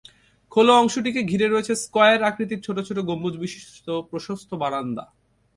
[0.51, 5.03] খোলা অংশটিকে ঘিরে রয়েছে স্কয়ার আকৃতির ছোট ছোট গম্বুজবিশিষ্ট প্রশস্ত বারান্দা।